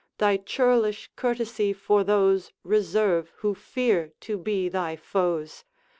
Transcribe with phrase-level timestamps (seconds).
[0.17, 5.63] Thy churlish courtesy for those Reserve, who fear to be thy foes.